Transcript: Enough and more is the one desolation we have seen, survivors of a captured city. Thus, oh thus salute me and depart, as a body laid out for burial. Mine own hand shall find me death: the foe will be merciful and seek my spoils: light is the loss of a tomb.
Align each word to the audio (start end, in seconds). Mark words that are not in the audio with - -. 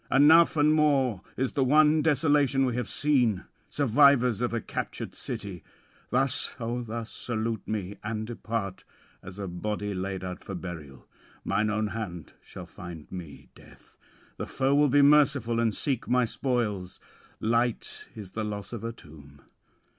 Enough 0.11 0.57
and 0.57 0.73
more 0.73 1.21
is 1.37 1.53
the 1.53 1.63
one 1.63 2.01
desolation 2.01 2.65
we 2.65 2.73
have 2.75 2.89
seen, 2.89 3.43
survivors 3.69 4.41
of 4.41 4.51
a 4.51 4.59
captured 4.59 5.13
city. 5.13 5.63
Thus, 6.09 6.55
oh 6.59 6.81
thus 6.81 7.11
salute 7.11 7.61
me 7.67 7.97
and 8.03 8.25
depart, 8.25 8.83
as 9.21 9.37
a 9.37 9.47
body 9.47 9.93
laid 9.93 10.23
out 10.23 10.43
for 10.43 10.55
burial. 10.55 11.07
Mine 11.43 11.69
own 11.69 11.87
hand 11.89 12.33
shall 12.41 12.65
find 12.65 13.11
me 13.11 13.49
death: 13.53 13.99
the 14.37 14.47
foe 14.47 14.73
will 14.73 14.89
be 14.89 15.03
merciful 15.03 15.59
and 15.59 15.71
seek 15.75 16.07
my 16.07 16.25
spoils: 16.25 16.99
light 17.39 18.07
is 18.15 18.31
the 18.31 18.43
loss 18.43 18.73
of 18.73 18.83
a 18.83 18.91
tomb. 18.91 19.43